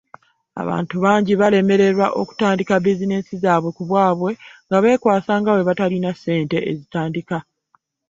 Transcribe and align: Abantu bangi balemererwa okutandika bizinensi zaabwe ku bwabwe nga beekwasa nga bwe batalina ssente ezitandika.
Abantu 0.61 0.95
bangi 1.03 1.33
balemererwa 1.41 2.07
okutandika 2.21 2.73
bizinensi 2.83 3.33
zaabwe 3.43 3.69
ku 3.77 3.83
bwabwe 3.89 4.31
nga 4.67 4.77
beekwasa 4.83 5.31
nga 5.39 5.51
bwe 5.53 5.67
batalina 5.69 6.09
ssente 6.17 6.57
ezitandika. 6.71 7.37